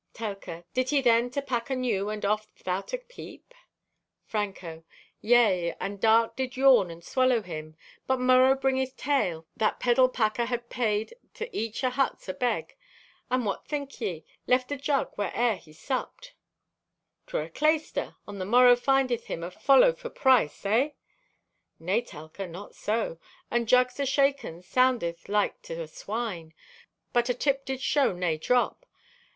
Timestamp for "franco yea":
4.25-5.75